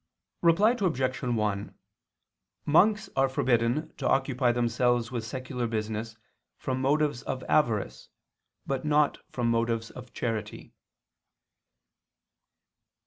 [0.41, 1.21] Reply Obj.
[1.21, 1.75] 1:
[2.65, 6.17] Monks are forbidden to occupy themselves with secular business
[6.57, 8.09] from motives of avarice,
[8.65, 10.73] but not from motives of charity.